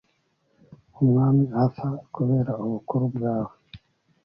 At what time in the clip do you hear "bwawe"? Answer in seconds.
3.15-3.53